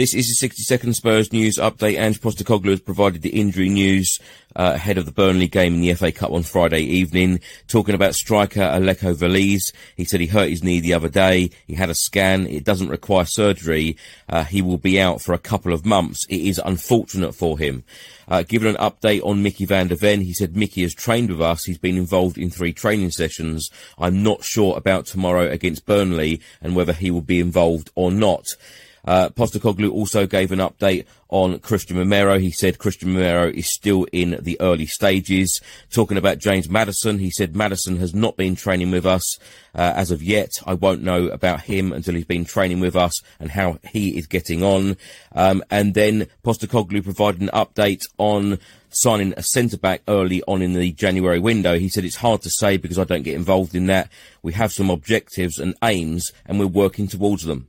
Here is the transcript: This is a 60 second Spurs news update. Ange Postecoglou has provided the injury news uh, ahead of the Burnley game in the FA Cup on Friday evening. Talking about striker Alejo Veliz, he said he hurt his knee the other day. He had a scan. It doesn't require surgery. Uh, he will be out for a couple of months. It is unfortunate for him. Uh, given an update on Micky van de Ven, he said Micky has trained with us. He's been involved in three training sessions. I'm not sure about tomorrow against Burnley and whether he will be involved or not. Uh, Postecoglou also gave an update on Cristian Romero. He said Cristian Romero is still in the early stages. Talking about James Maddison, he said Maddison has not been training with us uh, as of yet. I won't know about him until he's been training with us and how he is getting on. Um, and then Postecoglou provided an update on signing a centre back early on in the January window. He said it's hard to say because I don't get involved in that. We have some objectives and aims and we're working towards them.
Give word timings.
This 0.00 0.14
is 0.14 0.30
a 0.30 0.34
60 0.34 0.62
second 0.62 0.94
Spurs 0.94 1.30
news 1.30 1.58
update. 1.58 1.98
Ange 1.98 2.22
Postecoglou 2.22 2.70
has 2.70 2.80
provided 2.80 3.20
the 3.20 3.38
injury 3.38 3.68
news 3.68 4.18
uh, 4.56 4.72
ahead 4.74 4.96
of 4.96 5.04
the 5.04 5.12
Burnley 5.12 5.46
game 5.46 5.74
in 5.74 5.82
the 5.82 5.92
FA 5.92 6.10
Cup 6.10 6.30
on 6.30 6.42
Friday 6.42 6.80
evening. 6.80 7.40
Talking 7.68 7.94
about 7.94 8.14
striker 8.14 8.60
Alejo 8.60 9.14
Veliz, 9.14 9.74
he 9.98 10.06
said 10.06 10.20
he 10.20 10.26
hurt 10.26 10.48
his 10.48 10.64
knee 10.64 10.80
the 10.80 10.94
other 10.94 11.10
day. 11.10 11.50
He 11.66 11.74
had 11.74 11.90
a 11.90 11.94
scan. 11.94 12.46
It 12.46 12.64
doesn't 12.64 12.88
require 12.88 13.26
surgery. 13.26 13.98
Uh, 14.26 14.44
he 14.44 14.62
will 14.62 14.78
be 14.78 14.98
out 14.98 15.20
for 15.20 15.34
a 15.34 15.38
couple 15.38 15.74
of 15.74 15.84
months. 15.84 16.24
It 16.30 16.40
is 16.40 16.58
unfortunate 16.64 17.34
for 17.34 17.58
him. 17.58 17.84
Uh, 18.26 18.42
given 18.42 18.74
an 18.74 18.76
update 18.76 19.22
on 19.22 19.42
Micky 19.42 19.66
van 19.66 19.88
de 19.88 19.96
Ven, 19.96 20.22
he 20.22 20.32
said 20.32 20.56
Micky 20.56 20.80
has 20.80 20.94
trained 20.94 21.28
with 21.28 21.42
us. 21.42 21.64
He's 21.64 21.76
been 21.76 21.98
involved 21.98 22.38
in 22.38 22.48
three 22.48 22.72
training 22.72 23.10
sessions. 23.10 23.70
I'm 23.98 24.22
not 24.22 24.44
sure 24.44 24.78
about 24.78 25.04
tomorrow 25.04 25.50
against 25.50 25.84
Burnley 25.84 26.40
and 26.62 26.74
whether 26.74 26.94
he 26.94 27.10
will 27.10 27.20
be 27.20 27.38
involved 27.38 27.90
or 27.94 28.10
not. 28.10 28.56
Uh, 29.04 29.28
Postecoglou 29.30 29.90
also 29.90 30.26
gave 30.26 30.52
an 30.52 30.58
update 30.58 31.06
on 31.28 31.58
Cristian 31.58 31.96
Romero. 31.96 32.38
He 32.38 32.50
said 32.50 32.78
Cristian 32.78 33.14
Romero 33.14 33.48
is 33.48 33.72
still 33.72 34.06
in 34.12 34.38
the 34.40 34.60
early 34.60 34.86
stages. 34.86 35.60
Talking 35.90 36.16
about 36.16 36.38
James 36.38 36.68
Maddison, 36.68 37.18
he 37.18 37.30
said 37.30 37.56
Maddison 37.56 37.98
has 37.98 38.14
not 38.14 38.36
been 38.36 38.56
training 38.56 38.90
with 38.90 39.06
us 39.06 39.38
uh, 39.74 39.92
as 39.96 40.10
of 40.10 40.22
yet. 40.22 40.50
I 40.66 40.74
won't 40.74 41.02
know 41.02 41.26
about 41.28 41.62
him 41.62 41.92
until 41.92 42.14
he's 42.14 42.24
been 42.24 42.44
training 42.44 42.80
with 42.80 42.96
us 42.96 43.22
and 43.38 43.50
how 43.50 43.78
he 43.90 44.18
is 44.18 44.26
getting 44.26 44.62
on. 44.62 44.96
Um, 45.32 45.62
and 45.70 45.94
then 45.94 46.26
Postecoglou 46.44 47.04
provided 47.04 47.40
an 47.40 47.50
update 47.54 48.02
on 48.18 48.58
signing 48.90 49.32
a 49.36 49.42
centre 49.42 49.78
back 49.78 50.02
early 50.08 50.42
on 50.48 50.62
in 50.62 50.74
the 50.74 50.92
January 50.92 51.38
window. 51.38 51.78
He 51.78 51.88
said 51.88 52.04
it's 52.04 52.16
hard 52.16 52.42
to 52.42 52.50
say 52.50 52.76
because 52.76 52.98
I 52.98 53.04
don't 53.04 53.22
get 53.22 53.36
involved 53.36 53.74
in 53.74 53.86
that. 53.86 54.10
We 54.42 54.52
have 54.54 54.72
some 54.72 54.90
objectives 54.90 55.58
and 55.58 55.76
aims 55.82 56.32
and 56.44 56.58
we're 56.58 56.66
working 56.66 57.06
towards 57.06 57.44
them. 57.44 57.68